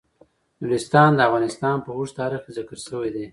نورستان 0.61 1.11
د 1.15 1.19
افغانستان 1.27 1.77
په 1.85 1.89
اوږده 1.97 2.17
تاریخ 2.19 2.41
کې 2.45 2.51
ذکر 2.57 2.77
شوی 2.87 3.09
دی. 3.15 3.25